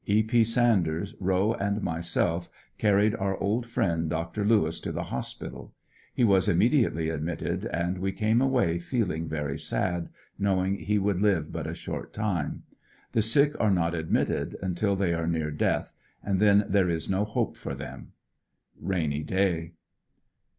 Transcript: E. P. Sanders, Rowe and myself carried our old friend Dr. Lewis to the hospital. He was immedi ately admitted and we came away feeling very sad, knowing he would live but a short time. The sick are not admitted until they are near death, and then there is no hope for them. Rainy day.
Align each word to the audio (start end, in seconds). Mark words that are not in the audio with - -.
E. 0.07 0.23
P. 0.23 0.43
Sanders, 0.43 1.13
Rowe 1.19 1.53
and 1.53 1.83
myself 1.83 2.49
carried 2.79 3.13
our 3.17 3.37
old 3.37 3.67
friend 3.67 4.09
Dr. 4.09 4.43
Lewis 4.43 4.79
to 4.79 4.91
the 4.91 5.13
hospital. 5.13 5.75
He 6.15 6.23
was 6.23 6.47
immedi 6.47 6.89
ately 6.89 7.13
admitted 7.13 7.65
and 7.65 7.99
we 7.99 8.11
came 8.11 8.41
away 8.41 8.79
feeling 8.79 9.27
very 9.29 9.59
sad, 9.59 10.09
knowing 10.39 10.73
he 10.79 10.97
would 10.97 11.21
live 11.21 11.51
but 11.51 11.67
a 11.67 11.75
short 11.75 12.13
time. 12.13 12.63
The 13.11 13.21
sick 13.21 13.53
are 13.59 13.69
not 13.69 13.93
admitted 13.93 14.55
until 14.63 14.95
they 14.95 15.13
are 15.13 15.27
near 15.27 15.51
death, 15.51 15.93
and 16.23 16.39
then 16.39 16.65
there 16.67 16.89
is 16.89 17.07
no 17.07 17.23
hope 17.23 17.55
for 17.55 17.75
them. 17.75 18.13
Rainy 18.81 19.21
day. 19.21 19.73